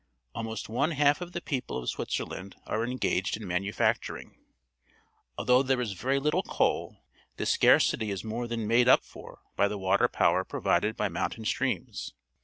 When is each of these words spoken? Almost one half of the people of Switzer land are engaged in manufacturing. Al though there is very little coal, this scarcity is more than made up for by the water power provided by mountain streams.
Almost 0.33 0.67
one 0.67 0.93
half 0.93 1.21
of 1.21 1.31
the 1.31 1.41
people 1.43 1.77
of 1.77 1.87
Switzer 1.87 2.25
land 2.25 2.55
are 2.65 2.83
engaged 2.83 3.37
in 3.37 3.47
manufacturing. 3.47 4.35
Al 5.37 5.45
though 5.45 5.61
there 5.61 5.79
is 5.79 5.91
very 5.91 6.19
little 6.19 6.41
coal, 6.41 7.03
this 7.37 7.51
scarcity 7.51 8.09
is 8.09 8.23
more 8.23 8.47
than 8.47 8.65
made 8.67 8.87
up 8.87 9.03
for 9.05 9.43
by 9.55 9.67
the 9.67 9.77
water 9.77 10.07
power 10.07 10.43
provided 10.43 10.97
by 10.97 11.07
mountain 11.09 11.45
streams. 11.45 12.15